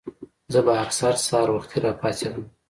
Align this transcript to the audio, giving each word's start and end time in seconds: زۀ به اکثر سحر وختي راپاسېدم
زۀ 0.51 0.59
به 0.65 0.73
اکثر 0.85 1.13
سحر 1.27 1.49
وختي 1.53 1.77
راپاسېدم 1.83 2.43